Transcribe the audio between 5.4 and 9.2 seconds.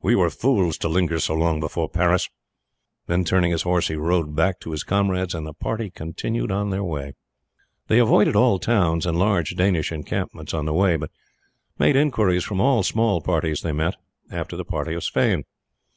the party continued their way. They avoided all towns and